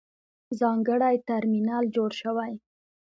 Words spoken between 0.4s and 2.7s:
ځانګړی ترمینل جوړ شوی.